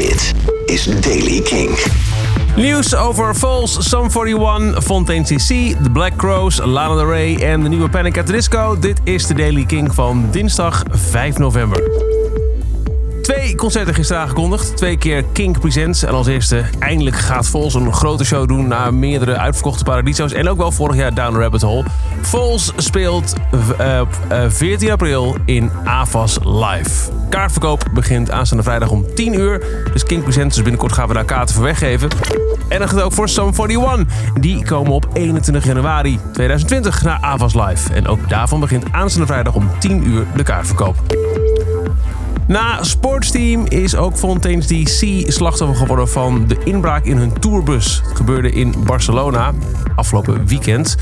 Dit 0.00 0.32
is 0.66 0.84
Daily 0.84 1.40
King. 1.40 1.78
Nieuws 2.56 2.94
over 2.94 3.34
Falls, 3.34 3.88
Sum 3.88 4.10
41, 4.10 4.82
Fontaine 4.82 5.24
CC, 5.24 5.46
The 5.82 5.90
Black 5.92 6.16
Crows, 6.16 6.58
Lana 6.64 6.94
Del 6.94 7.06
Rey 7.06 7.36
en 7.36 7.62
de 7.62 7.68
nieuwe 7.68 7.88
Panic 7.88 8.18
at 8.18 8.26
the 8.26 8.32
Disco. 8.32 8.78
Dit 8.78 9.00
is 9.04 9.26
de 9.26 9.34
Daily 9.34 9.64
King 9.64 9.94
van 9.94 10.28
dinsdag 10.30 10.82
5 10.90 11.38
november. 11.38 11.82
Twee 13.30 13.54
concerten 13.54 13.94
gisteren 13.94 14.22
aangekondigd. 14.22 14.76
Twee 14.76 14.96
keer 14.96 15.24
King 15.32 15.58
Presents. 15.58 16.02
En 16.02 16.12
als 16.12 16.26
eerste, 16.26 16.64
eindelijk 16.78 17.16
gaat 17.16 17.48
Falls 17.48 17.74
een 17.74 17.92
grote 17.92 18.24
show 18.24 18.48
doen... 18.48 18.68
na 18.68 18.90
meerdere 18.90 19.36
uitverkochte 19.36 19.84
Paradiso's. 19.84 20.32
En 20.32 20.48
ook 20.48 20.56
wel 20.56 20.72
vorig 20.72 20.96
jaar 20.96 21.14
Down 21.14 21.36
Rabbit 21.36 21.62
Hole. 21.62 21.84
Falls 22.22 22.72
speelt 22.76 23.34
uh, 23.80 24.00
uh, 24.32 24.44
14 24.48 24.90
april 24.90 25.36
in 25.44 25.70
Avas 25.84 26.38
Live. 26.44 27.10
Kaartverkoop 27.28 27.84
begint 27.94 28.30
aanstaande 28.30 28.62
vrijdag 28.62 28.90
om 28.90 29.14
10 29.14 29.34
uur. 29.34 29.62
Dus 29.92 30.04
King 30.04 30.22
Presents, 30.22 30.54
dus 30.54 30.62
binnenkort 30.62 30.92
gaan 30.92 31.08
we 31.08 31.14
daar 31.14 31.24
kaarten 31.24 31.54
voor 31.54 31.64
weggeven. 31.64 32.08
En 32.68 32.78
dat 32.78 32.90
gaat 32.90 33.02
ook 33.02 33.12
voor 33.12 33.28
Sum 33.28 33.52
41. 33.56 34.04
Die 34.40 34.64
komen 34.64 34.92
op 34.92 35.08
21 35.12 35.64
januari 35.64 36.18
2020 36.32 37.02
naar 37.02 37.18
Avas 37.20 37.54
Live. 37.54 37.94
En 37.94 38.06
ook 38.06 38.28
daarvan 38.28 38.60
begint 38.60 38.92
aanstaande 38.92 39.26
vrijdag 39.26 39.54
om 39.54 39.70
10 39.78 40.06
uur 40.06 40.26
de 40.36 40.42
kaartverkoop. 40.42 40.96
Na 42.50 42.82
Sportsteam 42.82 43.66
is 43.68 43.96
ook 43.96 44.16
Fontaine's 44.16 44.66
DC 44.66 45.30
slachtoffer 45.32 45.76
geworden 45.76 46.08
van 46.08 46.44
de 46.46 46.56
inbraak 46.64 47.04
in 47.04 47.16
hun 47.16 47.32
tourbus. 47.32 48.02
Het 48.08 48.16
gebeurde 48.16 48.50
in 48.50 48.74
Barcelona 48.86 49.52
afgelopen 49.96 50.46
weekend. 50.46 50.96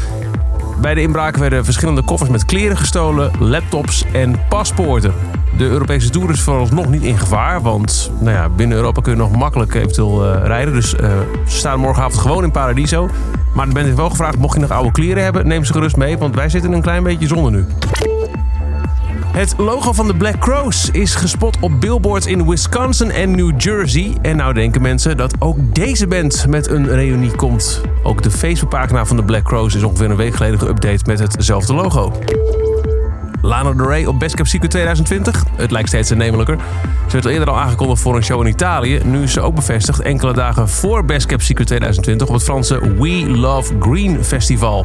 Bij 0.81 0.95
de 0.95 1.01
inbraak 1.01 1.37
werden 1.37 1.65
verschillende 1.65 2.03
koffers 2.03 2.31
met 2.31 2.45
kleren 2.45 2.77
gestolen, 2.77 3.31
laptops 3.39 4.05
en 4.13 4.41
paspoorten. 4.49 5.15
De 5.57 5.65
Europese 5.65 6.11
Tour 6.11 6.31
is 6.31 6.41
vooralsnog 6.41 6.89
niet 6.89 7.03
in 7.03 7.19
gevaar, 7.19 7.63
want 7.63 8.11
nou 8.21 8.37
ja, 8.37 8.49
binnen 8.49 8.77
Europa 8.77 9.01
kun 9.01 9.13
je 9.13 9.19
nog 9.19 9.37
makkelijk 9.37 9.75
eventueel 9.75 10.25
uh, 10.25 10.41
rijden. 10.45 10.75
Dus 10.75 10.95
uh, 10.95 11.01
ze 11.47 11.57
staan 11.57 11.81
morgenavond 11.81 12.21
gewoon 12.21 12.45
in 12.45 12.51
Paradiso. 12.51 13.09
Maar 13.55 13.65
dan 13.65 13.75
ben 13.75 13.87
ik 13.87 13.95
wel 13.95 14.11
gevraagd, 14.11 14.39
mocht 14.39 14.55
je 14.55 14.61
nog 14.61 14.71
oude 14.71 14.93
kleren 14.93 15.23
hebben, 15.23 15.47
neem 15.47 15.65
ze 15.65 15.73
gerust 15.73 15.97
mee, 15.97 16.19
want 16.19 16.35
wij 16.35 16.49
zitten 16.49 16.73
een 16.73 16.83
klein 16.83 17.03
beetje 17.03 17.27
zonder 17.27 17.53
nu. 17.53 17.67
Het 19.39 19.55
logo 19.59 19.93
van 19.93 20.07
de 20.07 20.15
Black 20.15 20.39
Crows 20.39 20.91
is 20.91 21.15
gespot 21.15 21.57
op 21.61 21.81
billboards 21.81 22.27
in 22.27 22.49
Wisconsin 22.49 23.11
en 23.11 23.31
New 23.31 23.61
Jersey. 23.61 24.17
En 24.23 24.37
nou 24.37 24.55
denken 24.55 24.83
mensen 24.83 25.17
dat 25.17 25.35
ook 25.39 25.75
deze 25.75 26.07
band 26.07 26.47
met 26.49 26.69
een 26.69 26.89
reunie 26.89 27.31
komt. 27.31 27.81
Ook 28.03 28.23
de 28.23 28.31
Facebookpagina 28.31 29.05
van 29.05 29.17
de 29.17 29.25
Black 29.25 29.45
Crows 29.45 29.75
is 29.75 29.83
ongeveer 29.83 30.11
een 30.11 30.17
week 30.17 30.35
geleden 30.35 30.59
geüpdate 30.59 31.07
met 31.07 31.19
hetzelfde 31.19 31.75
logo. 31.75 32.13
Lana 33.43 33.73
Del 33.73 33.87
Rey 33.87 34.07
op 34.07 34.19
Best 34.19 34.35
Cap 34.35 34.47
Secret 34.47 34.71
2020. 34.71 35.45
Het 35.57 35.71
lijkt 35.71 35.89
steeds 35.89 36.13
aannemelijker. 36.13 36.59
Ze 37.07 37.13
werd 37.13 37.25
al 37.25 37.31
eerder 37.31 37.49
al 37.49 37.59
aangekondigd 37.59 38.01
voor 38.03 38.17
een 38.17 38.25
show 38.25 38.41
in 38.41 38.47
Italië. 38.47 39.01
Nu 39.05 39.23
is 39.23 39.33
ze 39.33 39.41
ook 39.41 39.55
bevestigd 39.55 40.01
enkele 40.01 40.33
dagen 40.33 40.69
voor 40.69 41.05
Best 41.05 41.27
Cap 41.27 41.41
Secret 41.41 41.67
2020 41.67 42.29
op 42.29 42.35
het 42.35 42.43
Franse 42.43 42.95
We 42.95 43.31
Love 43.31 43.75
Green 43.81 44.25
Festival. 44.25 44.85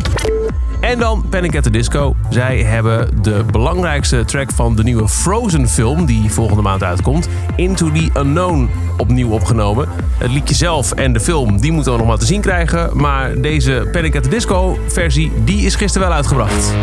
En 0.84 1.00
dan 1.00 1.26
Panic 1.30 1.56
at 1.56 1.64
the 1.64 1.70
Disco. 1.70 2.16
Zij 2.30 2.64
hebben 2.64 3.23
de 3.23 3.45
belangrijkste 3.52 4.26
track 4.26 4.52
van 4.56 4.76
de 4.76 4.84
nieuwe 4.84 5.08
Frozen 5.08 5.70
film, 5.70 6.06
die 6.06 6.31
volgende 6.31 6.62
maand 6.62 6.84
uitkomt, 6.84 7.28
Into 7.56 7.92
the 7.92 8.09
Unknown, 8.17 8.70
opnieuw 8.98 9.30
opgenomen. 9.30 9.88
Het 10.17 10.31
liedje 10.31 10.56
zelf 10.56 10.92
en 10.92 11.14
de 11.14 11.20
film, 11.20 11.61
die 11.61 11.72
moeten 11.72 11.92
we 11.92 11.98
nog 11.98 12.08
maar 12.08 12.17
te 12.17 12.26
zien 12.26 12.42
krijgen. 12.42 12.98
Maar 12.98 13.42
deze 13.42 13.89
Panic 13.92 14.16
at 14.16 14.23
the 14.23 14.30
Disco 14.30 14.80
versie, 14.88 15.31
die 15.44 15.66
is 15.66 15.76
gisteren 15.76 16.08
wel 16.08 16.17
uitgebracht. 16.17 16.73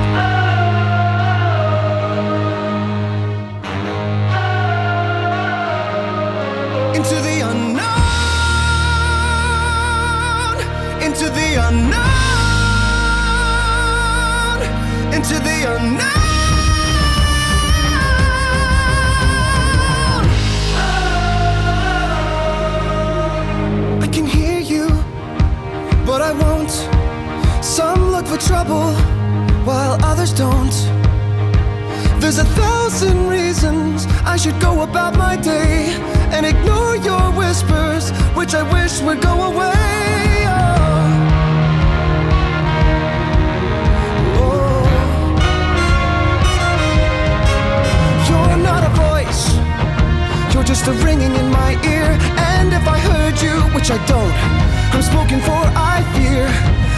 Into 6.92 7.20
the 7.20 7.40
unknown, 7.52 7.84
into 10.98 11.32
the 11.32 11.66
unknown, 11.70 12.09
trouble, 28.40 28.94
while 29.64 29.98
others 30.04 30.32
don't. 30.32 30.76
There's 32.20 32.38
a 32.38 32.44
thousand 32.44 33.28
reasons 33.28 34.06
I 34.24 34.36
should 34.36 34.58
go 34.60 34.82
about 34.82 35.16
my 35.16 35.36
day 35.36 35.94
and 36.34 36.46
ignore 36.46 36.96
your 36.96 37.30
whispers, 37.32 38.10
which 38.34 38.54
I 38.54 38.62
wish 38.72 39.00
would 39.02 39.20
go 39.20 39.34
away. 39.50 40.44
Oh. 40.46 41.30
You're 50.52 50.64
just 50.64 50.86
a 50.88 50.92
ringing 50.92 51.34
in 51.36 51.50
my 51.50 51.72
ear. 51.84 52.18
And 52.36 52.72
if 52.74 52.86
I 52.86 52.98
heard 52.98 53.40
you, 53.40 53.56
which 53.74 53.90
I 53.90 53.98
don't, 54.06 54.34
I'm 54.92 55.02
spoken 55.02 55.40
for, 55.40 55.60
I 55.74 56.02
fear. 56.14 56.89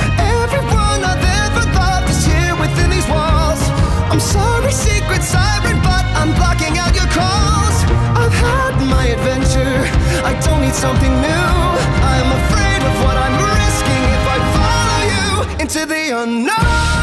Need 10.73 10.79
something 10.79 11.13
new. 11.21 11.29
I'm 11.29 12.33
afraid 12.33 12.83
of 12.83 13.05
what 13.05 13.17
I'm 13.17 13.37
risking 13.59 14.03
if 14.17 14.25
I 14.35 14.39
follow 14.57 15.01
you 15.13 15.61
into 15.61 15.87
the 15.87 16.23
unknown. 16.23 17.02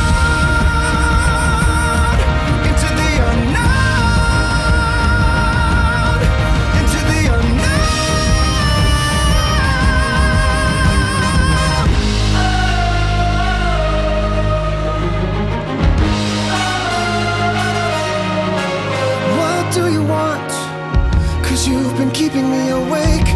You've 21.66 21.96
been 21.98 22.12
keeping 22.12 22.50
me 22.50 22.72
awake. 22.72 23.28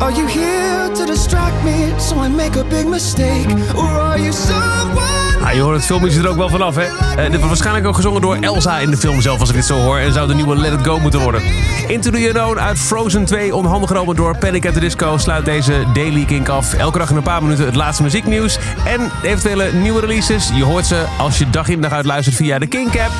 Are 0.00 0.12
you 0.12 0.26
here 0.26 0.90
to 0.94 1.04
distract 1.06 1.64
me 1.64 1.92
so 1.98 2.16
I 2.16 2.28
make 2.28 2.58
a 2.58 2.64
big 2.64 2.86
mistake? 2.86 3.48
Or 3.74 3.88
are 3.88 4.18
you 4.18 4.32
someone? 4.32 5.22
Ah, 5.42 5.52
je 5.54 5.60
hoort 5.60 5.76
het 5.76 5.84
filmpje 5.84 6.20
er 6.20 6.28
ook 6.28 6.36
wel 6.36 6.48
vanaf, 6.48 6.74
hè? 6.74 6.82
Eh, 6.82 7.16
dit 7.16 7.30
wordt 7.30 7.46
waarschijnlijk 7.46 7.86
ook 7.86 7.94
gezongen 7.94 8.20
door 8.20 8.36
Elsa 8.36 8.78
in 8.78 8.90
de 8.90 8.96
film 8.96 9.20
zelf, 9.20 9.40
als 9.40 9.48
ik 9.48 9.54
dit 9.54 9.64
zo 9.64 9.74
hoor. 9.74 9.98
En 9.98 10.12
zou 10.12 10.28
de 10.28 10.34
nieuwe 10.34 10.56
Let 10.56 10.72
It 10.72 10.86
Go 10.86 10.98
moeten 10.98 11.20
worden. 11.20 11.42
Into 11.86 12.10
the 12.10 12.26
Unknown 12.26 12.58
uit 12.58 12.78
Frozen 12.78 13.24
2, 13.24 13.54
onhandig 13.54 13.88
genomen 13.88 14.16
door 14.16 14.38
Panic 14.38 14.66
at 14.66 14.74
the 14.74 14.80
Disco, 14.80 15.18
sluit 15.18 15.44
deze 15.44 15.84
Daily 15.92 16.24
Kink 16.24 16.48
af. 16.48 16.74
Elke 16.74 16.98
dag 16.98 17.10
in 17.10 17.16
een 17.16 17.22
paar 17.22 17.42
minuten 17.42 17.64
het 17.64 17.74
laatste 17.74 18.02
muzieknieuws 18.02 18.58
en 18.84 19.10
eventuele 19.22 19.72
nieuwe 19.72 20.00
releases. 20.00 20.50
Je 20.54 20.64
hoort 20.64 20.86
ze 20.86 21.04
als 21.18 21.38
je 21.38 21.50
dag 21.50 21.68
in 21.68 21.80
dag 21.80 21.92
uit 21.92 22.04
luistert 22.04 22.36
via 22.36 22.58
de 22.58 22.66
Kink-app, 22.66 23.12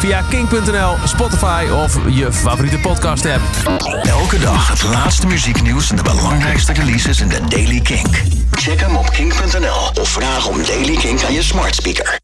via 0.00 0.22
kink.nl, 0.28 0.96
Spotify 1.04 1.66
of 1.72 1.98
je 2.08 2.32
favoriete 2.32 2.78
podcast-app. 2.78 3.42
Elke 4.02 4.38
dag 4.38 4.68
het 4.68 4.82
laatste 4.82 5.26
muzieknieuws 5.26 5.90
en 5.90 5.96
de 5.96 6.02
belangrijkste 6.02 6.72
releases 6.72 7.20
in 7.20 7.28
de 7.28 7.40
Daily 7.48 7.80
Kink. 7.80 8.22
Check 8.50 8.80
hem 8.80 8.96
op 8.96 9.10
kink.nl 9.10 10.00
of 10.00 10.08
vraag 10.08 10.46
om 10.46 10.64
Daily 10.64 10.96
Kink 10.96 11.22
aan 11.22 11.32
je 11.32 11.42
smart 11.42 11.74
speaker. 11.74 12.18